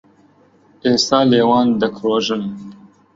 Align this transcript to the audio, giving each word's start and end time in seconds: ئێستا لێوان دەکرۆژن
ئێستا 0.83 1.19
لێوان 1.31 1.67
دەکرۆژن 1.81 2.43